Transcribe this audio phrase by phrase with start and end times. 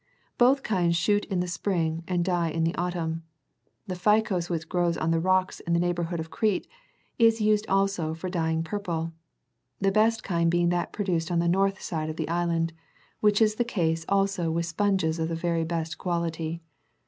[0.39, 3.21] Both kinds shoot in the spring, and die in autumn.41
[3.85, 6.67] The phycos42 which grows on the rocks in the neighbourhood of Crete,
[7.19, 9.13] is used also for dyeing purple;
[9.79, 12.73] the best kind being that produced on the north side of the island,
[13.19, 16.63] which is the case also with sponges of the very best quality.